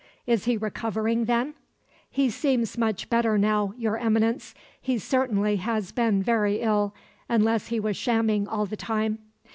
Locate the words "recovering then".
0.57-1.53